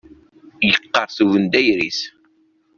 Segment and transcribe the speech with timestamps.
[0.67, 1.99] Yeqqerṣ ubendayer-is.